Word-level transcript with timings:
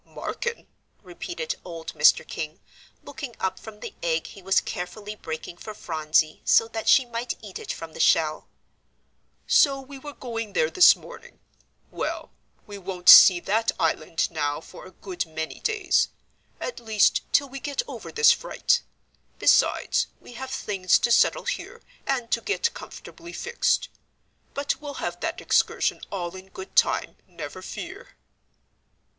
"Marken?" 0.03 0.65
repeated 1.03 1.53
old 1.63 1.93
Mr. 1.93 2.27
King, 2.27 2.59
looking 3.03 3.35
up 3.39 3.59
from 3.59 3.81
the 3.81 3.93
egg 4.01 4.25
he 4.25 4.41
was 4.41 4.59
carefully 4.59 5.13
breaking 5.15 5.57
for 5.57 5.75
Phronsie 5.75 6.41
so 6.43 6.67
that 6.69 6.87
she 6.89 7.05
might 7.05 7.35
eat 7.43 7.59
it 7.59 7.71
from 7.71 7.93
the 7.93 7.99
shell. 7.99 8.47
"So 9.45 9.79
we 9.79 9.99
were 9.99 10.13
going 10.15 10.53
there 10.53 10.71
this 10.71 10.95
morning. 10.95 11.39
Well, 11.91 12.31
we 12.65 12.79
won't 12.79 13.09
see 13.09 13.39
that 13.41 13.73
island 13.79 14.31
now 14.31 14.59
for 14.59 14.87
a 14.87 14.91
good 14.91 15.27
many 15.27 15.59
days; 15.59 16.07
at 16.59 16.79
least, 16.79 17.21
till 17.31 17.49
we 17.49 17.59
get 17.59 17.83
over 17.87 18.11
this 18.11 18.31
fright. 18.31 18.81
Beside, 19.37 19.97
we 20.19 20.33
have 20.33 20.49
things 20.49 20.97
to 20.97 21.11
settle 21.11 21.43
here, 21.45 21.79
and 22.07 22.31
to 22.31 22.41
get 22.41 22.73
comfortably 22.73 23.33
fixed. 23.33 23.87
But 24.55 24.81
we'll 24.81 24.95
have 24.95 25.19
that 25.19 25.41
excursion 25.41 26.01
all 26.11 26.35
in 26.35 26.47
good 26.49 26.75
time, 26.75 27.17
never 27.27 27.61
fear." 27.61 28.17